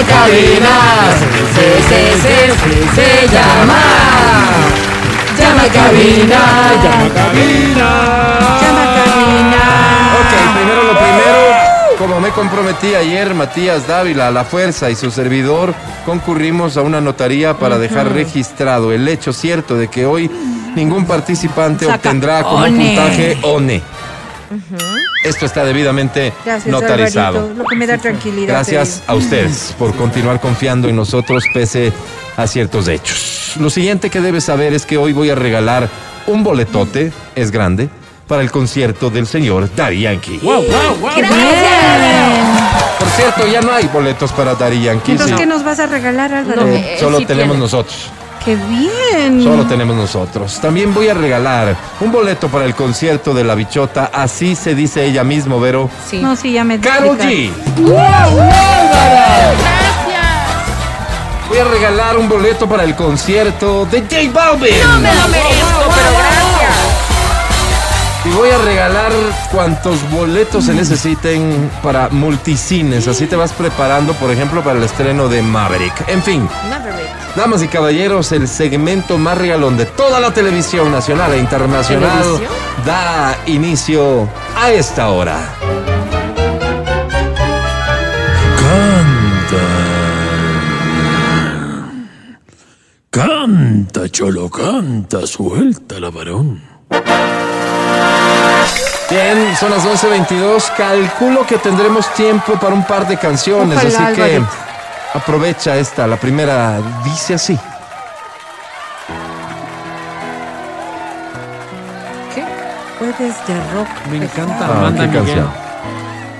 llama 0.00 0.24
a 0.24 0.24
cabina. 0.24 0.74
Sí, 1.54 1.68
sí, 1.88 2.02
sí, 2.22 2.36
sí, 2.62 2.88
se 2.94 3.28
llama. 3.34 3.80
Llama 5.38 5.62
cabina. 5.72 6.40
Llama 6.82 7.14
cabina. 7.14 7.90
Llama 8.60 8.84
cabina. 8.96 9.62
Ok, 10.20 10.32
primero 10.54 10.82
lo 10.84 10.98
primero. 10.98 11.98
Como 11.98 12.20
me 12.20 12.30
comprometí 12.30 12.94
ayer, 12.94 13.34
Matías 13.34 13.86
Dávila, 13.86 14.30
La 14.30 14.44
Fuerza 14.44 14.90
y 14.90 14.96
su 14.96 15.10
servidor 15.10 15.74
concurrimos 16.06 16.76
a 16.76 16.82
una 16.82 17.00
notaría 17.00 17.58
para 17.58 17.78
dejar 17.78 18.12
registrado 18.12 18.92
el 18.92 19.06
hecho 19.06 19.32
cierto 19.32 19.76
de 19.76 19.88
que 19.88 20.06
hoy 20.06 20.30
ningún 20.74 21.04
participante 21.04 21.86
obtendrá 21.86 22.42
como 22.42 22.64
ONE. 22.64 23.82
Puntaje 24.50 24.84
ONE. 24.84 25.00
Esto 25.24 25.46
está 25.46 25.64
debidamente 25.64 26.32
Gracias, 26.44 26.66
notarizado. 26.70 27.38
Alvarito, 27.38 27.62
lo 27.62 27.68
que 27.68 27.76
me 27.76 27.86
da 27.86 27.98
tranquilidad. 27.98 28.48
Gracias 28.54 29.02
a 29.06 29.14
ustedes 29.14 29.74
por 29.78 29.94
continuar 29.94 30.40
confiando 30.40 30.88
en 30.88 30.96
nosotros 30.96 31.44
pese 31.54 31.92
a 32.36 32.46
ciertos 32.46 32.88
hechos. 32.88 33.54
Lo 33.58 33.70
siguiente 33.70 34.10
que 34.10 34.20
debes 34.20 34.44
saber 34.44 34.72
es 34.74 34.84
que 34.86 34.96
hoy 34.98 35.12
voy 35.12 35.30
a 35.30 35.34
regalar 35.34 35.88
un 36.26 36.42
boletote, 36.44 37.12
es 37.34 37.50
grande, 37.50 37.88
para 38.28 38.42
el 38.42 38.50
concierto 38.50 39.10
del 39.10 39.26
señor 39.26 39.68
Daddy 39.74 40.02
Yankee. 40.02 40.38
Wow, 40.42 40.62
wow, 40.62 40.96
wow. 41.00 41.10
Bien. 41.16 41.26
Por 42.98 43.08
cierto, 43.10 43.46
ya 43.48 43.60
no 43.60 43.72
hay 43.72 43.86
boletos 43.88 44.30
para 44.32 44.54
Daddy 44.54 44.82
Yankee. 44.82 45.12
Entonces, 45.12 45.36
sí. 45.36 45.42
¿qué 45.42 45.46
nos 45.46 45.64
vas 45.64 45.80
a 45.80 45.86
regalar, 45.86 46.32
Álvaro? 46.32 46.62
No, 46.66 46.68
Eh, 46.72 46.96
solo 47.00 47.18
sí 47.18 47.24
tenemos 47.26 47.52
tiene. 47.56 47.60
nosotros. 47.64 48.10
¡Qué 48.44 48.56
bien! 48.56 49.42
Solo 49.42 49.66
tenemos 49.66 49.94
nosotros. 49.96 50.60
También 50.60 50.94
voy 50.94 51.08
a 51.08 51.14
regalar 51.14 51.76
un 52.00 52.10
boleto 52.10 52.48
para 52.48 52.64
el 52.64 52.74
concierto 52.74 53.34
de 53.34 53.44
la 53.44 53.54
bichota. 53.54 54.10
Así 54.12 54.56
se 54.56 54.74
dice 54.74 55.04
ella 55.04 55.24
mismo, 55.24 55.60
Vero. 55.60 55.90
Sí. 56.08 56.20
No, 56.20 56.34
sí, 56.36 56.52
ya 56.52 56.64
me 56.64 56.80
Carol. 56.80 57.18
G. 57.18 57.50
Gracias. 57.76 58.40
Voy 61.48 61.58
a 61.58 61.64
regalar 61.64 62.16
un 62.16 62.28
boleto 62.28 62.68
para 62.68 62.84
el 62.84 62.94
concierto 62.94 63.84
de 63.86 64.00
J 64.02 64.30
Balvin. 64.32 64.80
No 64.82 65.00
me 65.00 65.14
lo 65.14 65.28
merezco. 65.28 65.69
Y 68.30 68.34
voy 68.34 68.50
a 68.50 68.58
regalar 68.58 69.12
cuantos 69.50 70.08
boletos 70.10 70.64
se 70.66 70.74
necesiten 70.74 71.70
para 71.82 72.08
multicines. 72.10 73.08
Así 73.08 73.26
te 73.26 73.34
vas 73.34 73.52
preparando, 73.52 74.12
por 74.14 74.30
ejemplo, 74.30 74.62
para 74.62 74.78
el 74.78 74.84
estreno 74.84 75.28
de 75.28 75.42
Maverick. 75.42 76.08
En 76.08 76.22
fin, 76.22 76.48
Maverick. 76.68 77.34
damas 77.34 77.62
y 77.62 77.68
caballeros, 77.68 78.30
el 78.32 78.46
segmento 78.46 79.18
más 79.18 79.36
regalón 79.36 79.76
de 79.76 79.86
toda 79.86 80.20
la 80.20 80.32
televisión 80.32 80.92
nacional 80.92 81.32
e 81.34 81.38
internacional 81.38 82.22
¿Televisión? 82.22 82.52
da 82.86 83.36
inicio 83.46 84.28
a 84.56 84.70
esta 84.70 85.08
hora. 85.08 85.38
Canta, 93.10 94.08
cholo, 94.08 94.48
canta, 94.48 95.26
suelta 95.26 95.98
la 95.98 96.10
varón. 96.10 96.69
Bien, 99.10 99.56
son 99.56 99.70
las 99.70 99.84
11.22. 99.84 100.76
Calculo 100.76 101.44
que 101.46 101.58
tendremos 101.58 102.12
tiempo 102.14 102.52
para 102.54 102.74
un 102.74 102.84
par 102.84 103.06
de 103.08 103.16
canciones, 103.16 103.76
Ojalá, 103.76 103.88
así 104.08 104.14
que 104.16 104.22
Alvarito. 104.22 104.46
aprovecha 105.14 105.76
esta. 105.76 106.06
La 106.06 106.16
primera 106.16 106.78
dice 107.04 107.34
así. 107.34 107.58
¿Qué? 112.34 112.44
Puedes 112.98 113.18
de 113.46 113.54
rock. 113.74 113.88
Me 114.10 114.16
encanta 114.18 114.56
Ah, 114.66 114.78
Amanda 114.78 115.00
qué 115.02 115.06
Miguel. 115.08 115.24
canción. 115.24 115.50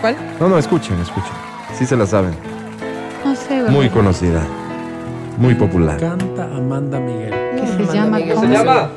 ¿Cuál? 0.01 0.17
No, 0.39 0.49
no, 0.49 0.59
escuchen, 0.59 1.01
escuchen. 1.01 1.33
Sí 1.77 1.87
se 1.87 1.97
la 1.97 2.07
saben. 2.07 2.37
No 3.25 3.35
sé, 3.35 3.63
Muy 3.69 3.89
conocida. 3.91 4.41
Muy 5.39 5.55
popular. 5.55 5.97
Canta 5.99 6.45
Amanda 6.45 6.99
Miguel. 7.01 7.31
¿Qué 7.57 7.67
se 7.67 7.73
Amanda 7.75 7.93
llama? 7.95 8.17
Miguel. 8.19 8.35
¿Cómo 8.37 8.47
Se 8.47 8.53
llama 8.53 8.89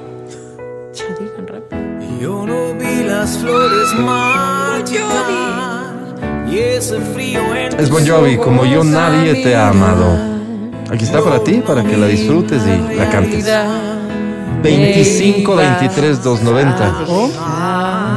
las 3.23 3.37
flores 3.37 3.93
marchitar 3.99 4.99
y 6.51 6.57
ese 6.57 6.99
frío 6.99 7.39
en 7.55 7.79
Es 7.79 7.89
Bon 7.89 8.05
Jovi, 8.05 8.35
como 8.35 8.65
yo 8.65 8.83
nadie 8.83 9.35
te 9.35 9.55
ha 9.55 9.69
amado. 9.69 10.17
Aquí 10.91 11.05
está 11.05 11.23
para 11.23 11.41
ti, 11.41 11.63
para 11.65 11.85
que 11.85 11.95
la 11.95 12.07
disfrutes 12.07 12.61
y 12.67 12.95
la 12.97 13.09
cantes. 13.09 13.45
25 14.61 15.55
23 15.55 16.21
290. 16.21 16.95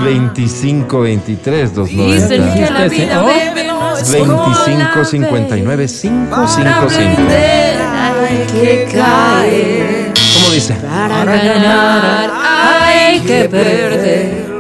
25 0.04 1.00
23 1.00 1.70
Dicen 1.70 1.86
que 1.86 2.66
290. 2.66 2.70
la 2.72 2.88
vida 2.88 3.22
Oh. 3.22 3.26
bebe 3.26 3.64
no 3.64 3.96
es 3.96 4.10
25 4.10 5.04
59 5.04 5.86
555. 5.86 6.68
aprender 6.84 7.76
hay 7.80 8.46
que 8.52 8.88
caer. 8.92 10.12
¿Cómo 10.34 10.52
dice? 10.52 10.74
Para 10.74 11.36
ganar 11.36 12.30
hay 12.82 13.20
que 13.20 13.48
perder. 13.48 14.55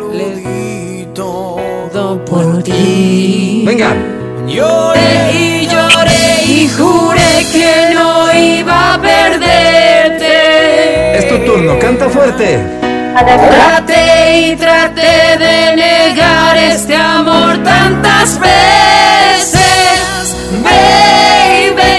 Venga. 3.64 3.94
Lloré 4.46 5.32
y 5.32 5.66
lloré 5.66 6.44
y 6.46 6.68
juré 6.68 7.46
que 7.52 7.94
no 7.94 8.32
iba 8.32 8.94
a 8.94 9.00
perderte. 9.00 10.28
Es 11.18 11.28
tu 11.28 11.38
turno, 11.44 11.78
canta 11.78 12.08
fuerte. 12.08 12.60
Traté 13.14 14.40
y 14.40 14.56
traté 14.56 15.38
de 15.38 15.76
negar 15.76 16.56
este 16.56 16.94
amor 16.94 17.56
tantas 17.64 18.38
veces, 18.38 20.36
baby. 20.62 21.98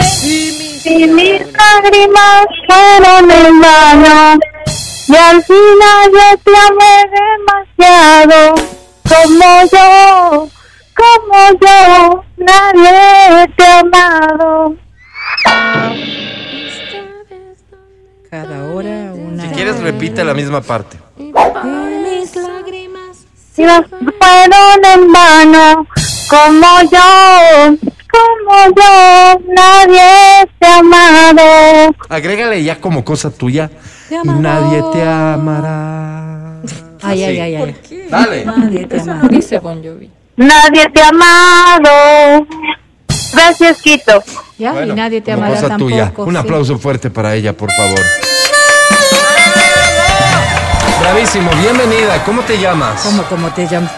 Y 0.86 1.08
mis 1.08 1.42
lágrimas 1.54 2.46
fueron 2.68 3.32
en 3.32 3.62
vano 3.62 4.40
y 5.08 5.16
al 5.16 5.42
final 5.44 6.12
yo 6.12 6.38
te 6.44 6.52
amé 6.68 6.96
demasiado 7.78 8.56
como 9.08 9.50
yo, 9.72 10.50
como 10.98 11.60
yo, 11.62 12.24
nadie 12.38 13.48
te 13.56 13.64
ha 13.64 13.80
amado. 13.80 14.76
Cada 18.30 18.74
hora 18.74 19.14
una. 19.14 19.44
Si 19.44 19.50
quieres, 19.50 19.80
repite 19.80 20.24
la 20.24 20.34
misma 20.34 20.62
parte. 20.62 20.98
Mis 21.18 22.36
lágrimas. 22.36 23.26
Fueron 23.56 24.86
en 24.94 25.12
vano 25.12 25.88
como 26.30 26.82
yo, 26.92 27.78
como 28.12 28.58
yo, 28.76 29.40
nadie 29.48 30.50
te 30.60 30.66
ha 30.66 30.80
amado. 30.80 31.96
Agrégale 32.10 32.64
ya 32.64 32.80
como 32.82 33.06
cosa 33.06 33.32
tuya. 33.32 33.70
Amará. 34.12 34.40
nadie 34.40 34.84
te 34.94 35.04
amará. 35.04 36.62
Ay, 37.02 37.24
ay, 37.24 37.40
ay, 37.40 37.56
ay. 37.56 38.08
Dale. 38.10 38.46
Nadie 38.46 38.88
te 38.88 39.00
ama. 39.00 39.28
Dice 39.30 39.60
Bon 39.60 39.82
Jovi. 39.84 40.17
Nadie 40.38 40.88
te 40.90 41.02
ha 41.02 41.10
amado. 41.10 42.48
Gracias, 43.34 43.82
Quito. 43.82 44.24
Ya, 44.58 44.72
Bueno, 44.72 44.94
y 44.94 44.96
nadie 44.96 45.22
te 45.22 45.32
amará 45.32 45.56
cosa 45.56 45.68
tampoco. 45.70 45.90
tuya. 45.90 46.14
Un 46.18 46.32
sí. 46.32 46.38
aplauso 46.38 46.78
fuerte 46.80 47.10
para 47.10 47.34
ella, 47.36 47.54
por 47.54 47.72
favor. 47.72 48.00
Bravísimo, 51.02 51.50
bienvenida. 51.62 52.24
¿Cómo 52.24 52.42
te 52.42 52.58
llamas? 52.60 53.02
¿Cómo, 53.02 53.24
cómo 53.24 53.50
te 53.52 53.68
llamas? 53.68 53.92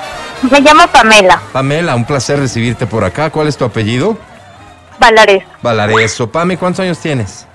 Me 0.50 0.62
llamo 0.62 0.88
Pamela 0.88 1.42
Pamela, 1.52 1.96
un 1.96 2.06
placer 2.06 2.40
recibirte 2.40 2.88
por 2.88 3.04
acá. 3.04 3.30
¿Cuál 3.30 3.48
es 3.50 3.58
tu 3.58 3.66
apellido? 3.66 4.18
Valares, 4.98 5.44
Valareso. 5.62 6.30
Pame, 6.32 6.58
¿cuántos 6.58 6.82
años 6.82 6.98
tienes? 7.00 7.46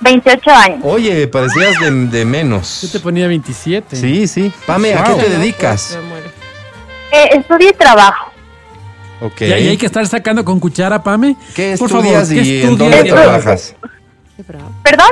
28 0.00 0.50
años. 0.50 0.78
Oye, 0.82 1.28
parecías 1.28 1.78
de, 1.78 1.90
de 2.06 2.20
Yo 2.20 2.26
menos. 2.26 2.88
te 2.90 2.98
ponía 3.00 3.28
27. 3.28 3.96
Sí, 3.96 4.26
sí. 4.26 4.52
Pame, 4.66 4.94
¿a 4.94 5.04
qué 5.04 5.12
te 5.14 5.28
dedicas? 5.28 5.98
Eh, 7.12 7.28
estudio 7.38 7.70
y 7.70 7.72
trabajo. 7.72 8.30
Ok. 9.20 9.40
Y, 9.42 9.44
y 9.44 9.52
hay 9.52 9.76
que 9.76 9.86
estar 9.86 10.06
sacando 10.06 10.44
con 10.44 10.58
cuchara, 10.60 11.02
Pame. 11.02 11.36
¿Qué 11.54 11.76
Por 11.78 11.88
estudias 11.90 12.28
favor, 12.28 12.42
¿qué 12.42 12.48
y 12.48 12.62
en 12.62 12.70
estudias? 12.70 12.78
dónde 12.78 13.10
trabajas? 13.10 13.74
¿Perdón? 14.82 15.10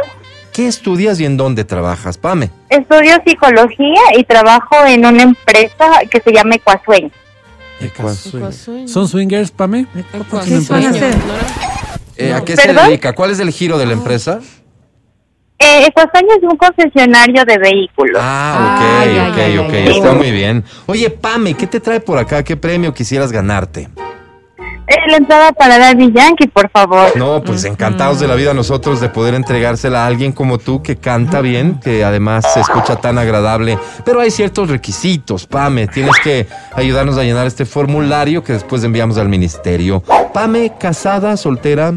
¿Qué 0.53 0.67
estudias 0.67 1.21
y 1.21 1.25
en 1.25 1.37
dónde 1.37 1.65
trabajas, 1.65 2.17
Pame? 2.19 2.51
Estudio 2.71 3.17
psicología 3.27 4.01
y 4.17 4.25
trabajo 4.25 4.75
en 4.87 5.05
una 5.07 5.23
empresa 5.23 6.01
que 6.11 6.21
se 6.21 6.33
llama 6.33 6.57
Ecuasueño. 6.57 7.11
Ecuasueño. 7.81 8.89
¿Son 8.89 9.07
swingers, 9.09 9.51
Pame? 9.51 9.87
¿Por 10.31 10.43
qué 10.45 10.59
van 10.69 10.87
a 10.87 10.91
hacer? 10.91 11.15
Eh, 12.17 12.33
¿A 12.33 12.43
qué 12.45 12.57
¿Perdón? 12.57 12.77
se 12.85 12.89
dedica? 12.89 13.13
¿Cuál 13.15 13.31
es 13.31 13.39
el 13.39 13.51
giro 13.53 13.79
de 13.79 13.87
la 13.87 13.93
empresa? 13.93 14.41
Eh, 15.59 15.89
es 15.89 16.43
un 16.43 16.57
concesionario 16.57 17.45
de 17.45 17.59
vehículos. 17.59 18.21
Ah, 18.23 18.77
ok, 18.77 19.03
ay, 19.03 19.59
ok, 19.59 19.67
ok. 19.67 19.75
Está 19.75 20.13
muy 20.13 20.31
bien. 20.31 20.65
Oye, 20.87 21.11
Pame, 21.11 21.55
¿qué 21.55 21.67
te 21.67 21.81
trae 21.81 22.01
por 22.01 22.19
acá? 22.19 22.45
¿Qué 22.45 22.57
premio 22.57 22.95
quisieras 22.95 23.33
ganarte? 23.33 23.89
Eh, 24.89 24.97
la 25.09 25.19
entrada 25.19 25.53
para 25.53 25.79
Daddy 25.79 26.13
Yankee, 26.13 26.47
por 26.47 26.71
favor. 26.71 27.15
No, 27.17 27.43
pues 27.43 27.65
encantados 27.65 28.21
de 28.21 28.29
la 28.29 28.37
vida 28.37 28.55
nosotros 28.55 29.01
de 29.01 29.11
poder 29.11 29.35
entregársela 29.35 30.05
a 30.05 30.07
alguien 30.07 30.33
como 30.33 30.57
tú 30.57 30.83
que 30.83 30.97
canta 30.97 31.43
bien, 31.43 31.79
que 31.81 32.05
además 32.05 32.51
se 32.55 32.61
escucha 32.61 32.97
tan 32.97 33.19
agradable. 33.19 33.79
Pero 34.05 34.21
hay 34.21 34.31
ciertos 34.31 34.71
requisitos, 34.71 35.47
Pame. 35.47 35.89
Tienes 35.89 36.15
que 36.23 36.47
ayudarnos 36.75 37.19
a 37.19 37.25
llenar 37.25 37.47
este 37.47 37.67
formulario 37.67 38.43
que 38.43 38.55
después 38.55 38.83
enviamos 38.85 39.19
al 39.19 39.29
ministerio. 39.29 40.03
Pame, 40.33 40.73
casada, 40.79 41.37
soltera. 41.37 41.93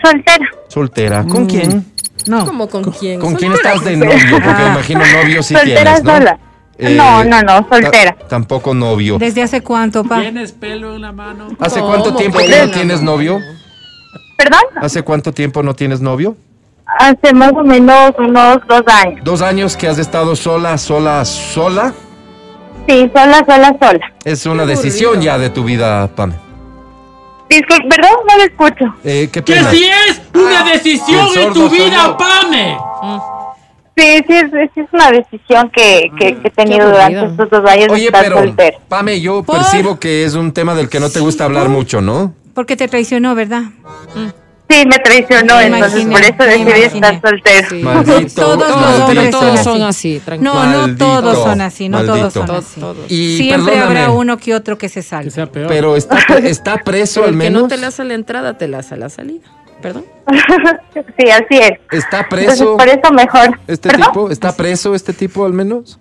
Soltera. 0.00 0.46
Soltera. 0.68 1.24
¿Con 1.24 1.46
quién? 1.46 1.91
No. 2.26 2.44
¿Cómo 2.46 2.68
con 2.68 2.84
quién? 2.84 3.20
¿Con 3.20 3.34
quién 3.34 3.52
estás 3.52 3.82
de 3.84 3.96
novio? 3.96 4.40
Porque 4.44 4.62
me 4.62 4.66
imagino 4.68 5.00
novio 5.00 5.42
sí 5.42 5.54
Soltera 5.54 5.82
tienes, 5.96 6.04
¿no? 6.04 6.16
sola. 6.16 6.38
No, 6.78 7.22
no, 7.24 7.42
no, 7.42 7.66
soltera. 7.68 8.16
ta- 8.18 8.28
tampoco 8.28 8.74
novio. 8.74 9.18
¿Desde 9.18 9.42
hace 9.42 9.60
cuánto, 9.60 10.02
pa? 10.04 10.20
¿Tienes 10.20 10.52
pelo 10.52 10.96
en 10.96 11.02
la 11.02 11.12
mano? 11.12 11.48
¿Hace 11.60 11.80
¿Cómo 11.80 11.92
cuánto 11.92 12.14
tiempo 12.16 12.38
que 12.38 12.46
que 12.46 12.58
no 12.60 12.66
no? 12.66 12.72
tienes 12.72 13.02
novio? 13.02 13.38
¿Perdón? 14.36 14.60
¿Hace 14.80 15.02
cuánto 15.02 15.32
tiempo 15.32 15.62
no 15.62 15.74
tienes 15.74 16.00
novio? 16.00 16.36
Hace 16.98 17.32
más 17.34 17.52
o 17.52 17.62
menos 17.62 18.12
unos 18.18 18.58
dos 18.68 18.82
años. 18.86 19.20
Dos 19.22 19.42
años 19.42 19.76
que 19.76 19.86
has 19.88 19.98
estado 19.98 20.34
sola, 20.34 20.76
sola, 20.78 21.24
sola. 21.24 21.94
Sí, 22.88 23.08
sola, 23.14 23.44
sola, 23.46 23.76
sola. 23.80 24.12
Es 24.24 24.44
una 24.46 24.66
decisión 24.66 25.20
ya 25.20 25.38
de 25.38 25.50
tu 25.50 25.62
vida, 25.64 26.08
Pame. 26.08 26.34
Disculpe, 27.56 27.88
perdón, 27.88 28.16
no 28.28 28.36
lo 28.38 28.44
escucho. 28.44 28.94
Eh, 29.04 29.28
qué 29.32 29.42
¡Que 29.42 29.64
si 29.64 29.84
es 29.84 30.22
una 30.34 30.64
decisión 30.64 31.28
el 31.34 31.40
en 31.42 31.52
tu 31.52 31.68
vida. 31.68 32.16
Pame! 32.16 32.76
Sí, 33.94 34.24
sí, 34.26 34.34
es, 34.34 34.50
sí, 34.74 34.80
es 34.80 34.86
una 34.92 35.10
decisión 35.10 35.70
que, 35.70 36.10
que, 36.18 36.38
que 36.40 36.48
he 36.48 36.50
tenido 36.50 36.88
durante 36.88 37.26
estos 37.26 37.50
dos 37.50 37.70
años 37.70 37.88
de 37.88 37.92
Oye, 37.92 38.06
estar 38.06 38.24
pero, 38.24 38.38
soltera. 38.38 38.78
Pame, 38.88 39.20
yo 39.20 39.42
¿Por? 39.42 39.58
percibo 39.58 40.00
que 40.00 40.24
es 40.24 40.34
un 40.34 40.52
tema 40.52 40.74
del 40.74 40.88
que 40.88 40.98
no 40.98 41.10
te 41.10 41.20
gusta 41.20 41.44
hablar 41.44 41.68
mucho, 41.68 42.00
¿no? 42.00 42.32
Porque 42.54 42.74
te 42.74 42.88
traicionó, 42.88 43.34
¿verdad? 43.34 43.64
Sí, 44.72 44.86
me 44.86 44.98
traicionó, 45.00 45.56
Me 45.56 45.66
entonces 45.66 46.02
imaginé, 46.02 46.32
por 46.32 46.46
eso 46.48 46.50
decidí 46.50 46.62
imaginé. 46.70 46.86
estar 47.08 47.20
soltera. 47.30 47.68
Sí. 47.68 47.74
Maldito, 47.82 48.42
Todos 48.42 48.58
los 48.68 48.76
maldito. 48.80 49.04
hombres 49.06 49.30
todos 49.30 49.60
son 49.60 49.82
así. 49.82 50.20
tranquilo. 50.24 50.54
No, 50.54 50.64
no 50.64 50.78
Maldito, 50.78 51.04
todos 51.04 51.38
son 51.42 51.60
así, 51.60 51.88
no 51.88 51.98
maldito. 51.98 52.16
todos 52.18 52.32
son 52.32 52.50
así. 52.56 52.80
todos. 52.80 52.96
Y 53.10 53.36
Siempre 53.36 53.72
perdóname, 53.74 54.00
habrá 54.00 54.10
uno 54.12 54.38
que 54.38 54.54
otro 54.54 54.78
que 54.78 54.88
se 54.88 55.00
Que 55.00 55.02
salve. 55.02 55.30
sea 55.30 55.46
peor. 55.46 55.66
Pero 55.68 55.96
está, 55.96 56.16
está 56.42 56.78
preso 56.78 57.20
Pero 57.20 57.28
al 57.28 57.34
el 57.34 57.40
que 57.40 57.44
menos. 57.50 57.62
no 57.62 57.68
te 57.68 57.76
la 57.76 57.88
hace 57.88 58.04
la 58.04 58.14
entrada, 58.14 58.56
te 58.56 58.66
la 58.68 58.78
hace 58.78 58.96
la 58.96 59.08
salida. 59.08 59.46
¿Perdón? 59.82 60.04
sí, 60.94 61.30
así 61.30 61.58
es. 61.58 61.72
¿Está 61.90 62.20
Entonces 62.20 62.26
preso 62.30 62.76
por 62.76 62.88
eso 62.88 63.12
mejor. 63.12 63.58
este 63.66 63.88
¿Perdón? 63.90 64.06
tipo? 64.06 64.30
¿Está 64.30 64.52
preso 64.56 64.94
este 64.94 65.12
tipo 65.12 65.44
al 65.44 65.52
menos? 65.52 65.98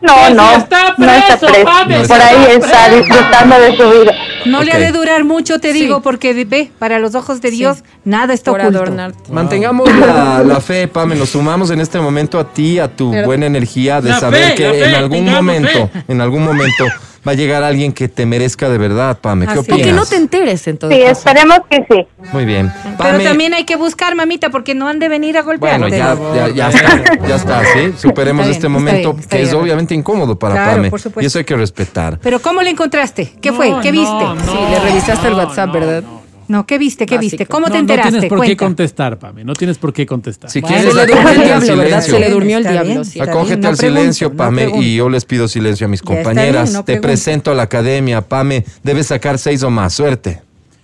No, 0.00 0.14
Que 0.28 0.34
no, 0.34 0.50
si 0.50 0.56
está 0.56 0.94
no 0.98 1.10
está 1.10 1.38
preso. 1.38 1.64
Pame, 1.64 2.02
si 2.02 2.08
por 2.08 2.16
está 2.18 2.28
ahí 2.28 2.46
está 2.50 2.88
disfrutando 2.90 3.58
de 3.58 3.76
su 3.76 3.90
vida. 4.00 4.12
No 4.44 4.62
le 4.62 4.72
ha 4.72 4.78
de 4.78 4.92
durar 4.92 5.24
mucho, 5.24 5.58
te 5.58 5.72
Sí. 5.72 5.80
digo, 5.80 6.02
porque 6.02 6.44
ve, 6.44 6.70
para 6.78 6.98
los 6.98 7.14
ojos 7.14 7.40
de 7.40 7.50
Dios, 7.50 7.78
nada 8.04 8.34
está 8.34 8.50
Por 8.50 8.60
oculto. 8.60 8.78
adornarte. 8.78 9.32
Mantengamos 9.32 9.90
la, 9.96 10.42
la 10.44 10.60
fe, 10.60 10.86
Pame. 10.88 11.14
Nos 11.14 11.30
sumamos 11.30 11.70
en 11.70 11.80
este 11.80 11.98
momento 11.98 12.38
a 12.38 12.52
ti, 12.52 12.78
a 12.78 12.88
tu 12.94 13.10
Pero- 13.10 13.24
buena 13.26 13.46
energía 13.46 14.00
de 14.02 14.12
saber 14.12 14.48
fe, 14.50 14.54
que 14.56 14.70
fe, 14.70 14.88
en 14.90 14.94
algún 14.96 15.24
momento, 15.24 15.88
fe. 15.88 16.04
en 16.08 16.20
algún 16.20 16.44
momento 16.44 16.84
va 17.26 17.32
a 17.32 17.34
llegar 17.34 17.62
alguien 17.62 17.92
que 17.92 18.08
te 18.08 18.26
merezca 18.26 18.68
de 18.68 18.78
verdad, 18.78 19.18
Pame. 19.20 19.46
¿Qué 19.46 19.52
Así 19.52 19.60
es. 19.60 19.64
O 19.64 19.66
que 19.66 19.82
opinas? 19.82 19.94
no 19.96 20.06
te 20.06 20.16
enteres 20.16 20.66
en 20.68 20.78
todo 20.78 20.90
Sí, 20.90 20.98
caso. 21.00 21.10
esperemos 21.12 21.58
que 21.70 21.86
sí. 21.90 22.06
Muy 22.32 22.44
bien. 22.44 22.70
Pero 22.98 23.20
también 23.22 23.54
hay 23.54 23.64
que 23.64 23.76
buscar, 23.76 24.14
mamita, 24.14 24.50
porque 24.50 24.74
no 24.74 24.88
han 24.88 24.98
de 24.98 25.08
venir 25.08 25.36
a 25.38 25.42
golpearte. 25.42 25.88
Bueno, 25.88 25.96
ya, 26.34 26.48
ya, 26.48 26.54
ya 26.54 26.68
está, 26.68 27.26
ya 27.28 27.36
está, 27.36 27.62
¿sí? 27.64 27.92
Superemos 27.96 28.46
Está 28.46 28.48
bien, 28.48 28.50
este 28.50 28.52
está 28.54 28.68
momento 28.68 29.12
bien, 29.12 29.20
está 29.22 29.36
que 29.36 29.42
es 29.42 29.52
obviamente 29.52 29.94
incómodo 29.94 30.38
para 30.38 30.54
Claro, 30.54 30.76
Pame. 30.76 30.90
por 30.90 31.00
supuesto. 31.00 31.22
Y 31.22 31.26
eso 31.26 31.38
hay 31.38 31.44
que 31.44 31.56
respetar. 31.56 32.18
Pero 32.22 32.40
¿cómo 32.40 32.62
le 32.62 32.70
encontraste? 32.70 33.32
¿Qué 33.40 33.50
No, 33.50 33.56
fue? 33.56 33.66
¿Qué 33.82 33.92
no, 33.92 34.00
viste? 34.00 34.44
no, 34.46 34.52
Sí, 34.52 34.58
le 34.70 34.80
revisaste 34.80 35.28
el 35.28 35.34
WhatsApp, 35.34 35.66
no, 35.68 35.72
¿verdad? 35.72 36.02
No. 36.48 36.66
¿qué 36.66 36.78
viste? 36.78 37.06
¿Qué 37.06 37.16
Básico. 37.16 37.30
viste? 37.32 37.46
¿Cómo 37.46 37.68
te 37.70 37.78
enteraste? 37.78 38.10
No 38.10 38.18
tienes 38.18 38.28
por 38.28 38.38
qué 38.40 38.46
Cuenta. 38.46 38.64
contestar, 38.64 39.18
Pame. 39.18 39.44
No 39.44 39.52
tienes 39.54 39.78
por 39.78 39.92
qué 39.92 40.06
contestar. 40.06 40.50
Si 40.50 40.60
quieres, 40.62 40.84
se 40.92 40.94
le 40.94 41.06
durmió 41.06 41.14
el 41.16 41.26
acógete 41.28 41.52
al 41.52 41.60
diablo, 41.62 41.76
¿verdad? 41.82 42.00
silencio. 42.02 42.14
Se 42.14 42.20
le 42.20 42.30
durmió 42.30 42.56
el 42.58 42.62
Está 42.62 42.72
diablo, 42.72 42.90
bien, 42.92 43.04
sí. 43.04 43.18
está 43.20 43.30
Acógete 43.32 43.60
no 43.62 43.68
al 43.68 43.76
silencio, 43.76 44.28
no 44.30 44.36
Pame, 44.36 44.62
pregunto. 44.62 44.86
y 44.86 44.96
yo 44.96 45.08
les 45.08 45.24
pido 45.24 45.48
silencio 45.48 45.86
a 45.86 45.88
mis 45.88 46.02
compañeras. 46.02 46.64
bien, 46.70 46.72
no 46.74 46.80
Te 46.80 46.92
pregunto. 46.92 47.06
presento 47.08 47.50
a 47.50 47.54
la 47.54 47.62
academia, 47.64 48.20
Pame. 48.22 48.64
Debes 48.82 49.06
sacar 49.08 49.38
seis 49.38 49.62
o 49.62 49.70
más. 49.70 49.94
Suerte. 49.94 50.42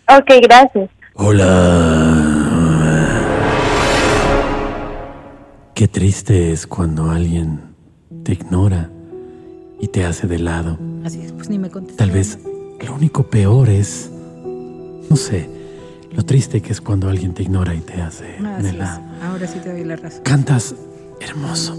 Ok, 0.08 0.30
gracias. 0.42 0.90
Hola. 1.14 2.26
Qué 5.74 5.88
triste 5.88 6.52
es 6.52 6.66
cuando 6.66 7.10
alguien 7.10 7.60
te 8.24 8.32
ignora 8.32 8.90
y 9.80 9.88
te 9.88 10.04
hace 10.04 10.26
de 10.26 10.38
lado. 10.38 10.78
Así 11.04 11.20
es, 11.22 11.32
pues 11.32 11.48
ni 11.48 11.58
me 11.58 11.70
contesté. 11.70 11.96
Tal 11.98 12.10
vez 12.10 12.38
lo 12.86 12.94
único 12.94 13.22
peor 13.24 13.68
es, 13.70 14.10
no 15.10 15.16
sé, 15.16 15.50
lo 16.12 16.24
triste 16.24 16.62
que 16.62 16.72
es 16.72 16.80
cuando 16.80 17.08
alguien 17.08 17.34
te 17.34 17.42
ignora 17.42 17.74
y 17.74 17.80
te 17.80 18.00
hace 18.00 18.36
lado. 18.38 19.00
Ahora 19.28 19.46
sí 19.48 19.58
te 19.58 19.72
doy 19.72 19.84
la 19.84 19.96
razón. 19.96 20.22
Cantas 20.22 20.74
hermoso. 21.20 21.74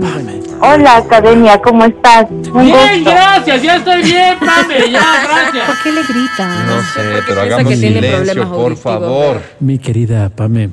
Pame. 0.00 0.40
Hola, 0.60 0.98
Academia, 0.98 1.60
¿cómo 1.60 1.84
estás? 1.84 2.26
Un 2.30 2.64
Bien, 2.64 2.98
gusto. 3.02 3.10
gracias. 3.10 3.62
Ya 3.62 3.76
estoy 3.76 4.02
bien, 4.04 4.38
Pame. 4.38 4.90
Ya, 4.90 5.00
gracias. 5.24 5.66
¿Por 5.66 5.82
qué 5.82 5.92
le 5.92 6.02
gritan? 6.04 6.66
No 6.66 6.82
sé, 6.82 7.22
pero 7.26 7.40
hagamos 7.40 7.72
que 7.72 7.78
tiene 7.78 7.94
silencio, 8.00 8.32
problemas 8.34 8.56
por 8.56 8.76
favor. 8.76 9.42
Mi 9.58 9.78
querida 9.78 10.28
Pame, 10.30 10.70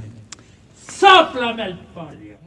Sóplame 0.88 1.66
el 1.66 1.78
polio. 1.94 2.38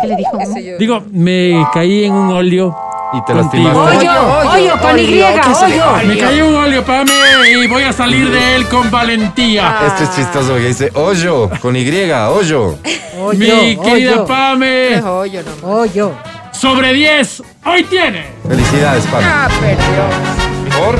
¿Qué 0.00 0.06
le 0.06 0.16
dijo? 0.16 0.38
Digo, 0.78 1.02
me 1.10 1.66
caí 1.74 2.04
en 2.04 2.12
un 2.12 2.30
óleo. 2.32 2.85
Y 3.16 3.24
te 3.24 3.34
lastimaste. 3.34 3.78
Hoyo, 3.78 3.96
Hoyo, 3.96 4.50
hoyo, 4.50 4.78
con 4.80 4.98
Y, 4.98 5.22
hoyo, 5.22 5.40
¿qué 5.42 5.52
es 5.52 5.62
el 5.62 5.72
hoyo. 5.72 6.06
Me 6.06 6.18
cayó 6.18 6.48
un 6.48 6.54
óleo, 6.56 6.84
Pame, 6.84 7.12
y 7.50 7.66
voy 7.66 7.82
a 7.84 7.92
salir 7.92 8.30
de 8.30 8.56
él 8.56 8.68
con 8.68 8.90
valentía. 8.90 9.78
Este 9.86 10.04
es 10.04 10.16
chistoso 10.16 10.54
que 10.56 10.68
dice 10.68 10.90
hoyo, 10.94 11.48
con 11.62 11.74
Y, 11.76 11.88
hoyo. 11.88 12.76
Hoyo, 13.18 13.38
Mi 13.38 13.76
querida 13.78 14.12
hoyo, 14.12 14.26
Pame, 14.26 15.00
hoyo 15.02 15.42
hoyo. 15.62 16.12
sobre 16.52 16.92
10, 16.92 17.42
hoy 17.64 17.84
tiene. 17.84 18.26
Felicidades, 18.46 19.06
Pame. 19.06 19.24
Ah, 19.26 19.48
perdió. 19.60 20.78
Por 20.78 20.98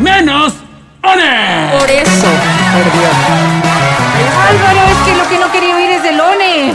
Menos 0.00 0.54
one. 1.02 1.78
Por 1.78 1.90
eso 1.90 2.26
perdió. 2.72 3.08
Álvaro, 4.48 4.80
es 4.90 4.98
que 5.06 5.16
lo 5.16 5.28
que 5.28 5.38
no 5.38 5.52
quería 5.52 5.76
oír 5.76 5.90
es 5.90 6.02
del 6.02 6.18
ONE. 6.20 6.74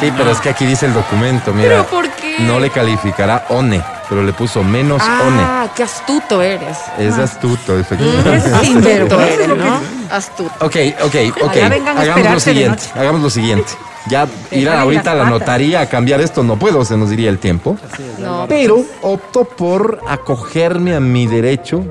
Sí, 0.00 0.12
pero 0.16 0.30
es 0.30 0.40
que 0.40 0.50
aquí 0.50 0.66
dice 0.66 0.86
el 0.86 0.94
documento, 0.94 1.52
mira. 1.52 1.68
¿Pero 1.68 1.86
por 1.86 2.08
qué? 2.10 2.36
No 2.40 2.60
le 2.60 2.70
calificará 2.70 3.46
ONE, 3.48 3.82
pero 4.08 4.22
le 4.22 4.32
puso 4.32 4.62
menos 4.62 5.00
Ah, 5.04 5.68
qué 5.74 5.82
astuto 5.84 6.42
eres. 6.42 6.76
ONE. 6.98 7.08
Es 7.08 7.18
astuto, 7.18 7.78
efectivamente. 7.78 8.52
Astuto 8.54 9.20
eres, 9.20 9.48
¿no? 9.56 9.80
Astuto. 10.10 10.52
Ok, 10.64 10.76
ok, 11.02 11.14
ok. 11.42 11.56
Hagamos 11.98 12.32
lo 12.34 12.40
siguiente. 12.40 12.82
Hagamos 12.94 13.20
lo 13.22 13.30
siguiente. 13.30 13.72
Ya 14.08 14.28
ir 14.52 14.68
ahorita 14.68 15.12
a 15.12 15.14
la 15.16 15.24
notaría 15.30 15.80
a 15.80 15.86
cambiar 15.88 16.20
esto 16.20 16.44
no 16.44 16.56
puedo, 16.56 16.84
se 16.84 16.96
nos 16.96 17.10
diría 17.10 17.28
el 17.28 17.38
tiempo. 17.38 17.76
No, 18.18 18.46
Pero 18.48 18.84
opto 19.02 19.44
por 19.44 20.00
acogerme 20.06 20.94
a 20.94 21.00
mi 21.00 21.26
derecho 21.26 21.82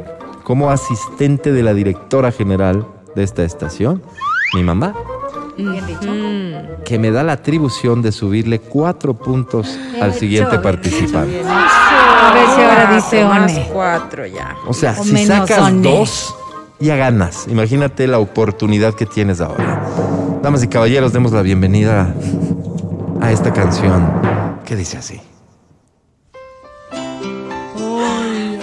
como 0.44 0.70
asistente 0.72 1.52
de 1.52 1.64
la 1.64 1.74
directora 1.74 2.32
general 2.32 2.86
de 3.16 3.24
esta 3.24 3.44
estación, 3.44 4.02
mi 4.54 4.64
mamá, 4.64 4.94
Bien 5.58 5.86
dicho. 5.88 6.84
que 6.84 7.00
me 7.00 7.12
da 7.12 7.24
la 7.24 7.34
atribución 7.34 8.02
de 8.02 8.12
subirle 8.12 8.60
cuatro 8.60 9.14
puntos 9.14 9.78
al 10.02 10.10
Hecho, 10.12 10.20
siguiente 10.20 10.50
bien 10.52 10.62
participante. 10.62 11.42
A 11.48 12.34
ver 12.34 12.46
si 12.56 12.62
ahora 12.62 12.96
dice 12.96 13.24
más 13.26 13.52
ONE. 13.54 13.70
cuatro 13.72 14.26
ya. 14.26 14.56
O 14.68 14.74
sea, 14.74 14.96
O 15.00 15.04
si 15.04 15.26
sacas 15.26 15.60
ONE. 15.60 15.82
dos, 15.90 16.36
ya 16.80 16.96
ganas. 16.96 17.48
Imagínate 17.48 18.08
la 18.08 18.20
oportunidad 18.20 18.94
que 18.96 19.06
tienes 19.06 19.40
ahora. 19.42 19.82
Damas 20.42 20.64
y 20.64 20.68
caballeros, 20.68 21.14
demos 21.14 21.32
la 21.32 21.42
bienvenida 21.42 22.14
a 23.22 23.32
esta 23.32 23.54
canción 23.54 24.12
que 24.66 24.76
dice 24.76 24.98
así. 24.98 25.22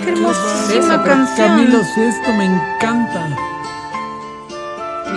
Qué 0.03 0.11
hermosísima 0.11 1.03
canción. 1.05 1.71
Sesto 1.95 2.33
me 2.37 2.45
encanta. 2.47 3.37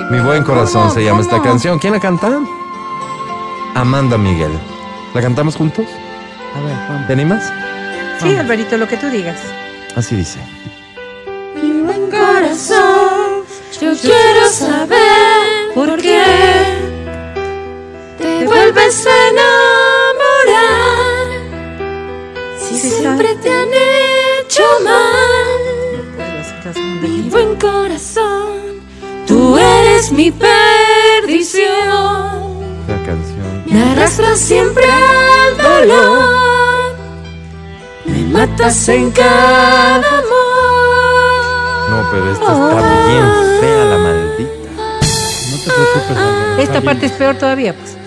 Mi 0.09 0.19
buen 0.19 0.43
corazón 0.43 0.91
se 0.91 1.03
llama 1.03 1.21
esta 1.21 1.41
canción. 1.41 1.79
¿Quién 1.79 1.93
la 1.93 1.99
canta? 1.99 2.39
Amanda 3.75 4.17
Miguel. 4.17 4.51
¿La 5.13 5.21
cantamos 5.21 5.55
juntos? 5.55 5.85
A 6.55 6.59
ver, 6.61 6.75
vamos. 6.89 7.07
¿Te 7.07 7.13
animas? 7.13 7.51
Sí, 8.21 8.35
Alvarito, 8.35 8.77
lo 8.77 8.87
que 8.87 8.97
tú 8.97 9.07
digas. 9.09 9.39
Así 9.95 10.15
dice. 10.15 10.39
corazón, 12.09 13.43
yo 13.81 13.93
quiero 14.01 14.47
saber 14.49 15.73
por 15.73 16.01
qué 16.01 16.23
te 18.17 18.45
vuelves 18.45 19.07
a 19.07 19.27
enamorar. 19.29 20.65
Si 22.59 22.77
siempre 22.77 23.35
te 23.35 23.51
han 23.51 23.69
hecho 24.39 24.63
mal, 24.83 25.65
mi 27.01 27.09
buen 27.09 27.14
eres 29.95 30.11
mi 30.11 30.29
perdición. 30.31 31.63
La 32.87 32.97
canción. 33.05 33.63
Me 33.65 33.81
arrastras 33.91 34.39
siempre 34.39 34.83
al 34.85 35.57
dolor, 35.57 36.95
me 38.05 38.23
matas 38.23 38.89
en 38.89 39.11
cada 39.11 39.95
amor. 39.95 40.35
No, 41.89 42.09
pero 42.11 42.31
esta 42.31 42.51
está 42.51 43.05
bien 43.07 43.27
fea 43.61 43.85
la 43.85 43.97
maldita. 43.97 44.69
No 45.51 45.57
te 45.57 45.69
preocupes. 45.71 46.17
Esta 46.59 46.81
parte 46.81 47.01
bien. 47.01 47.11
es 47.11 47.17
peor 47.17 47.35
todavía, 47.35 47.73
pues. 47.73 47.97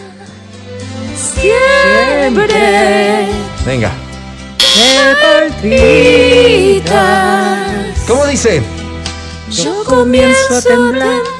Siempre 1.41 3.29
Venga. 3.65 3.93
¿Cómo 8.07 8.27
dice? 8.27 8.63
Yo 9.51 9.85
comienzo 9.85 10.55
a 10.55 10.63
temblar. 10.63 11.38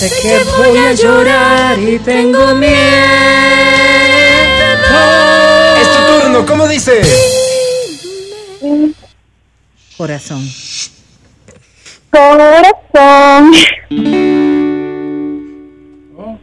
Sé 0.00 0.08
que 0.22 0.44
voy 0.56 0.78
a 0.78 0.92
llorar 0.94 1.78
y 1.78 1.98
tengo 1.98 2.54
miedo. 2.54 2.74
Es 5.78 5.88
tu 5.92 5.98
turno, 6.22 6.46
¿cómo 6.46 6.66
dice? 6.66 7.02
Corazón. 9.98 10.42
Corazón. 12.10 13.52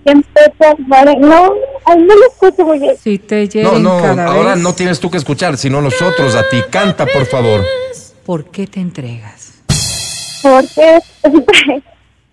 Siempre 0.03 0.43
te. 0.59 0.75
No, 1.17 1.53
ay, 1.85 1.97
no 1.97 2.15
lo 2.15 2.27
escucho 2.31 2.63
muy 2.63 2.77
bien. 2.77 2.95
Si 3.03 3.17
te 3.17 3.41
No, 3.45 3.49
lleven 3.49 3.81
no, 3.81 3.99
cada 3.99 4.25
ahora 4.27 4.53
vez, 4.53 4.61
no 4.61 4.75
tienes 4.75 4.99
tú 4.99 5.09
que 5.09 5.17
escuchar, 5.17 5.57
sino 5.57 5.81
nosotros 5.81 6.35
a 6.35 6.47
ti. 6.47 6.61
Canta, 6.69 7.07
por 7.07 7.25
favor. 7.25 7.65
¿por 8.23 8.45
qué 8.51 8.67
te 8.67 8.79
entregas? 8.81 9.53
Porque 10.43 10.99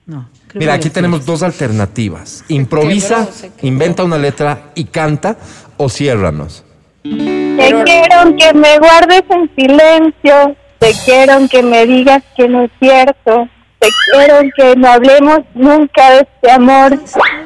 No. 0.04 0.28
Creo 0.54 0.60
Mira, 0.60 0.74
aquí 0.74 0.90
tenemos 0.90 1.26
dos 1.26 1.42
alternativas. 1.42 2.44
Improvisa, 2.48 3.28
inventa 3.62 4.04
una 4.04 4.18
letra 4.18 4.70
y 4.74 4.84
canta 4.84 5.36
o 5.76 5.88
ciérranos. 5.88 6.64
te 7.02 7.82
quiero 7.84 8.36
que 8.36 8.54
me 8.54 8.78
guardes 8.78 9.24
en 9.30 9.50
silencio. 9.56 10.56
Te 10.78 10.92
quiero 11.04 11.48
que 11.48 11.62
me 11.62 11.86
digas 11.86 12.22
que 12.36 12.48
no 12.48 12.62
es 12.62 12.70
cierto. 12.78 13.48
Te 13.80 13.88
quiero 14.12 14.48
que 14.56 14.76
no 14.76 14.88
hablemos 14.88 15.40
nunca 15.54 16.10
de 16.10 16.20
este 16.20 16.50
amor. 16.50 16.98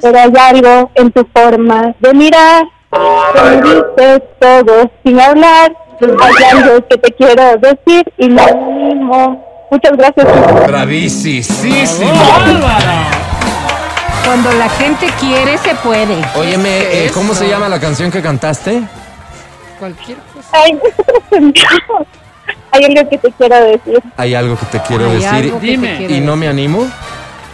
Pero 0.03 0.19
hay 0.19 0.33
algo 0.39 0.91
en 0.95 1.11
tu 1.11 1.27
forma 1.35 1.95
de 2.01 2.15
mirar. 2.15 2.65
Que 2.91 3.43
me 3.43 3.63
dices 3.63 4.23
todo 4.39 4.91
sin 5.05 5.19
hablar. 5.19 5.75
Hay 6.01 6.59
algo 6.59 6.87
que 6.87 6.99
te 6.99 7.13
quiero 7.13 7.57
decir 7.57 8.13
y 8.19 8.29
no 8.29 8.43
animo. 8.43 9.48
Muchas 9.71 9.97
gracias. 9.97 10.27
Bravísimo. 10.67 11.45
Cuando 14.25 14.53
la 14.53 14.69
gente 14.71 15.07
quiere, 15.21 15.57
se 15.59 15.75
puede. 15.77 16.17
Óyeme, 16.37 17.07
eh, 17.07 17.11
¿cómo 17.15 17.35
se 17.35 17.49
llama 17.49 17.69
la 17.69 17.81
canción 17.81 18.11
que 18.11 18.21
cantaste? 18.21 18.83
Cualquier 19.79 20.19
cosa. 20.35 20.49
Ay, 20.53 20.79
hay 22.73 22.85
algo 22.85 23.09
que 23.11 23.19
te 23.19 23.33
quiero 23.33 23.57
decir. 23.65 24.03
Hay 24.17 24.35
algo 24.35 24.57
que 24.59 24.67
te 24.67 24.81
quiero 24.83 25.07
Hay 25.07 25.13
decir 25.17 25.29
algo 25.29 25.61
que 25.61 25.67
te 25.67 25.71
Dime. 25.73 25.97
quiere 25.99 26.15
y 26.17 26.21
no 26.21 26.37
me 26.37 26.49
animo. 26.49 26.87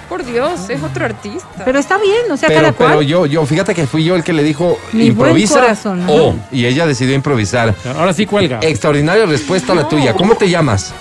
Por 0.08 0.24
Dios, 0.24 0.68
es 0.68 0.82
otro 0.82 1.04
artista. 1.06 1.64
Pero 1.64 1.78
está 1.78 1.96
bien, 1.98 2.30
o 2.30 2.36
sea, 2.36 2.48
Pero, 2.48 2.60
cada 2.60 2.72
cual. 2.72 2.88
pero 2.90 3.02
yo, 3.02 3.26
yo, 3.26 3.44
fíjate 3.46 3.74
que 3.74 3.86
fui 3.86 4.04
yo 4.04 4.14
el 4.16 4.22
que 4.22 4.32
le 4.32 4.42
dijo 4.42 4.78
Mi 4.92 5.10
buen 5.10 5.30
improvisa 5.30 5.60
corazón, 5.60 6.06
¿no? 6.06 6.12
o 6.12 6.36
y 6.52 6.66
ella 6.66 6.86
decidió 6.86 7.14
improvisar. 7.14 7.74
Ahora 7.98 8.12
sí 8.12 8.26
cuelga. 8.26 8.58
Extraordinaria 8.62 9.26
respuesta 9.26 9.74
la 9.74 9.88
tuya. 9.88 10.14
¿Cómo 10.14 10.34
te 10.36 10.48
llamas? 10.48 10.92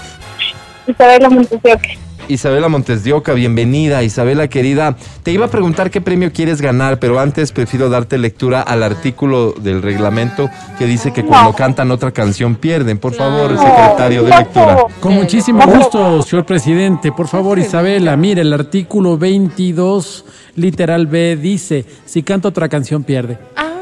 Isabela 0.87 1.29
Montesioca. 1.29 1.89
Isabela 2.27 2.69
Montes 2.69 3.03
de 3.03 3.13
Oca, 3.13 3.33
bienvenida. 3.33 4.03
Isabela 4.03 4.47
querida, 4.47 4.95
te 5.23 5.31
iba 5.31 5.45
a 5.45 5.49
preguntar 5.49 5.91
qué 5.91 6.01
premio 6.01 6.31
quieres 6.31 6.61
ganar, 6.61 6.99
pero 6.99 7.19
antes 7.19 7.51
prefiero 7.51 7.89
darte 7.89 8.17
lectura 8.17 8.61
al 8.61 8.83
artículo 8.83 9.53
del 9.53 9.81
reglamento 9.81 10.49
que 10.79 10.85
dice 10.85 11.11
que 11.11 11.25
cuando 11.25 11.53
cantan 11.53 11.91
otra 11.91 12.11
canción 12.11 12.55
pierden. 12.55 12.97
Por 12.97 13.13
favor, 13.13 13.57
secretario 13.57 14.23
de 14.23 14.29
lectura. 14.29 14.85
Con 14.99 15.13
muchísimo 15.13 15.65
gusto, 15.65 16.21
señor 16.21 16.45
presidente. 16.45 17.11
Por 17.11 17.27
favor, 17.27 17.59
Isabela, 17.59 18.15
mire, 18.15 18.41
el 18.41 18.53
artículo 18.53 19.17
22, 19.17 20.25
literal 20.55 21.07
B, 21.07 21.35
dice, 21.35 21.85
si 22.05 22.23
canta 22.23 22.47
otra 22.47 22.69
canción, 22.69 23.03
pierde. 23.03 23.37
Ah, 23.55 23.73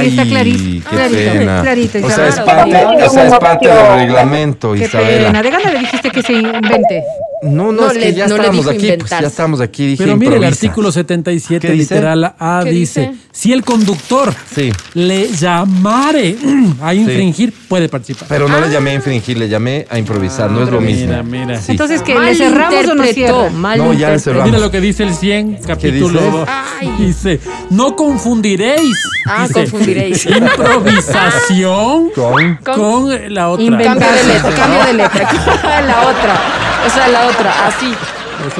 sí, 0.00 0.06
está 0.08 0.22
Ay, 0.22 0.28
clarito. 0.28 0.90
Qué 0.90 0.96
clarito, 0.96 1.32
pena. 1.32 1.62
clarito, 1.62 1.98
o 2.06 2.10
sea, 2.10 2.28
es 2.28 2.40
parte, 2.40 2.84
o 3.06 3.10
sea, 3.10 3.26
es 3.26 3.34
parte 3.38 3.68
del 3.68 3.94
reglamento, 3.94 4.72
Qué 4.74 4.84
Isabela. 4.84 5.26
pena. 5.28 5.42
De 5.42 5.50
gana 5.50 5.70
le 5.72 5.78
dijiste 5.80 6.10
que 6.10 6.22
se 6.22 6.32
invente. 6.34 7.02
No, 7.44 7.72
no, 7.72 7.72
No 7.72 7.86
es 7.88 7.94
que 7.94 7.98
le- 7.98 8.14
ya 8.14 8.28
no 8.28 8.38
dijo 8.38 8.70
aquí, 8.70 8.92
pues 8.98 9.10
ya 9.10 9.18
estamos 9.18 9.60
aquí, 9.60 9.84
dije 9.88 10.04
Pero 10.04 10.16
mire, 10.16 10.36
el 10.36 10.44
artículo 10.44 10.92
77, 10.92 11.66
¿Qué 11.66 11.72
dice? 11.72 11.94
literal 11.96 12.34
A, 12.38 12.60
¿Qué 12.62 12.70
dice, 12.70 13.00
dice? 13.08 13.14
si 13.32 13.52
el 13.52 13.64
conductor 13.64 14.32
Sí. 14.54 14.70
le 14.94 15.28
llamare 15.32 16.36
a 16.80 16.94
infringir, 16.94 17.52
puede 17.68 17.88
participar. 17.88 18.28
Pero 18.28 18.46
no 18.48 18.60
le 18.60 18.70
llamé 18.70 18.90
a 18.90 18.94
infringir, 18.94 19.36
le 19.38 19.48
llamé 19.48 19.86
a 19.90 19.98
improvisar, 19.98 20.52
no 20.52 20.62
es 20.62 20.68
lo 20.68 20.80
mismo. 20.80 21.06
Mira, 21.08 21.22
mira. 21.24 21.60
Sí. 21.60 21.72
Entonces, 21.72 22.02
que 22.02 22.14
¿Le 22.16 22.32
cerramos 22.36 22.86
o 22.88 22.94
no 22.94 23.04
cierra? 23.04 23.50
mal 23.50 23.76
No, 23.78 23.92
ya 23.92 24.10
le 24.10 24.20
cerramos. 24.20 24.46
Mira 24.46 24.58
lo 24.60 24.70
que 24.70 24.80
dice 24.80 25.02
el 25.02 25.12
100, 25.14 25.58
capítulo 25.66 26.20
dice? 26.20 26.30
2. 26.30 26.48
Ay. 26.48 26.94
Dice, 26.98 27.40
no 27.70 27.96
confundiréis. 27.96 28.96
Ah, 29.26 29.46
dice, 29.48 29.61
confundiréis. 29.70 30.26
Improvisación 30.26 32.10
Con- 32.14 32.56
con, 32.64 33.34
la 33.34 33.48
otra. 33.50 33.64
Inventar. 33.64 33.98
Cambio 33.98 34.16
de 34.16 34.24
letra, 34.34 34.54
cambio 34.54 34.84
de 34.84 34.92
letra. 34.94 35.32
la 35.86 36.00
otra. 36.08 36.40
O 36.86 36.90
sea, 36.90 37.08
la 37.08 37.26
otra, 37.26 37.66
así. 37.66 37.94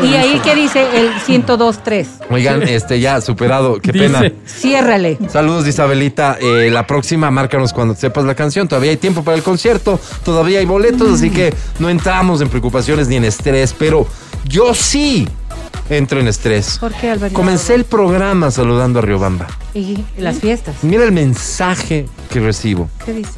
Y 0.00 0.14
ahí 0.14 0.38
que 0.38 0.54
dice 0.54 0.86
el 0.94 1.10
102.3. 1.14 2.06
Oigan, 2.30 2.62
este 2.62 3.00
ya 3.00 3.20
superado, 3.20 3.80
qué 3.80 3.90
Dice, 3.90 4.04
pena. 4.06 4.32
Ciérrale. 4.46 5.18
Saludos 5.28 5.66
Isabelita, 5.66 6.38
Eh, 6.40 6.70
la 6.70 6.86
próxima 6.86 7.32
márcanos 7.32 7.72
cuando 7.72 7.96
sepas 7.96 8.24
la 8.24 8.36
canción, 8.36 8.68
todavía 8.68 8.92
hay 8.92 8.96
tiempo 8.96 9.24
para 9.24 9.36
el 9.36 9.42
concierto, 9.42 9.98
todavía 10.24 10.60
hay 10.60 10.66
boletos, 10.66 11.12
así 11.12 11.30
que 11.30 11.52
no 11.80 11.88
entramos 11.90 12.40
en 12.40 12.48
preocupaciones 12.48 13.08
ni 13.08 13.16
en 13.16 13.24
estrés, 13.24 13.74
pero 13.76 14.06
yo 14.46 14.72
sí 14.72 15.26
entro 15.90 16.20
en 16.20 16.28
estrés. 16.28 16.78
¿Por 16.78 16.92
qué, 16.92 17.10
Alvarito? 17.10 17.38
Comencé 17.38 17.74
el 17.74 17.84
programa 17.84 18.50
saludando 18.50 18.98
a 18.98 19.02
Riobamba. 19.02 19.46
Y 19.74 20.04
las 20.18 20.38
fiestas. 20.38 20.76
Mira 20.82 21.04
el 21.04 21.12
mensaje 21.12 22.06
que 22.30 22.40
recibo. 22.40 22.88
¿Qué 23.04 23.12
dice? 23.12 23.32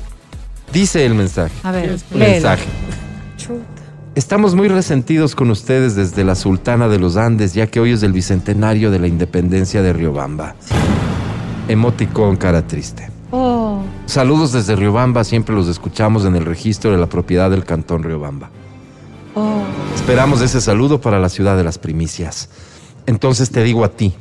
Dice 0.73 1.07
el 1.07 1.15
mensaje. 1.15 1.55
A 1.63 1.73
ver, 1.73 1.99
léelo. 2.13 2.33
Mensaje. 2.33 2.65
Estamos 4.15 4.55
muy 4.55 4.69
resentidos 4.69 5.35
con 5.35 5.51
ustedes 5.51 5.97
desde 5.97 6.23
la 6.25 6.37
Sultana 6.37 6.89
de 6.89 6.99
los 6.99 7.17
Andes, 7.17 7.53
ya 7.53 7.67
que 7.67 7.81
hoy 7.81 7.93
es 7.93 8.03
el 8.05 8.13
bicentenario 8.13 8.91
de 8.91 9.01
la 9.01 9.09
independencia 9.09 9.83
de 9.83 9.93
Riobamba. 9.93 10.55
Emoticón 11.69 12.37
cara 12.37 12.67
triste. 12.67 13.11
Oh, 13.33 13.83
Saludos 14.07 14.53
desde 14.53 14.77
Riobamba, 14.77 15.25
siempre 15.25 15.55
los 15.55 15.67
escuchamos 15.67 16.25
en 16.25 16.37
el 16.37 16.45
registro 16.45 16.93
de 16.93 16.99
la 16.99 17.07
propiedad 17.07 17.51
del 17.51 17.65
Cantón 17.65 18.05
Riobamba. 18.05 18.51
Oh. 19.35 19.63
Esperamos 19.95 20.41
ese 20.41 20.61
saludo 20.61 21.01
para 21.01 21.19
la 21.19 21.29
ciudad 21.29 21.57
de 21.57 21.65
las 21.65 21.79
primicias. 21.79 22.49
Entonces 23.07 23.51
te 23.51 23.63
digo 23.63 23.85
a 23.85 23.89
ti. 23.91 24.15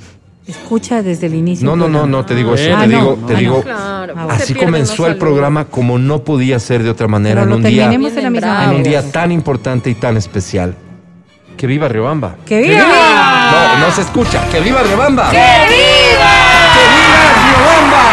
Escucha 0.45 1.01
desde 1.01 1.27
el 1.27 1.35
inicio. 1.35 1.65
No, 1.65 1.75
no, 1.75 1.87
no, 1.87 2.05
no 2.05 2.25
te 2.25 2.35
digo 2.35 2.53
eso, 2.55 2.75
Ah, 2.75 2.81
te 2.81 2.87
no, 2.87 2.97
digo, 2.99 3.17
no, 3.21 3.27
te 3.27 3.33
no. 3.33 3.39
digo. 3.39 3.61
Claro. 3.61 4.13
Ah, 4.17 4.27
Así 4.31 4.53
comenzó 4.53 5.07
el 5.07 5.15
programa 5.17 5.65
como 5.65 5.97
no 5.97 6.23
podía 6.23 6.59
ser 6.59 6.83
de 6.83 6.89
otra 6.89 7.07
manera 7.07 7.43
Pero 7.43 7.55
en 7.55 7.57
un 7.57 7.63
día, 7.63 7.85
en 7.85 7.91
la 7.93 7.97
misma 7.97 8.29
Vienen 8.29 8.69
en 8.71 8.75
un 8.75 8.83
día 8.83 9.09
tan 9.11 9.31
importante 9.31 9.89
y 9.89 9.95
tan 9.95 10.17
especial. 10.17 10.75
Que 11.55 11.65
viva 11.67 11.87
Riobamba. 11.87 12.35
¡Que 12.45 12.61
viva! 12.61 13.77
No, 13.79 13.87
no 13.87 13.91
se 13.93 14.01
escucha. 14.01 14.45
¡Que 14.51 14.59
viva 14.59 14.81
Riobamba! 14.83 15.29
¡Que 15.29 15.37
¡Que 15.37 15.43
viva! 15.69 16.31
viva 16.75 17.23
Riobamba! 17.45 18.12